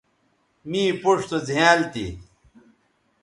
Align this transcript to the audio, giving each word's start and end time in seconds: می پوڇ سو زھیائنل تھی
می 0.69 0.83
پوڇ 1.01 1.17
سو 1.29 1.37
زھیائنل 1.47 1.81
تھی 1.93 2.07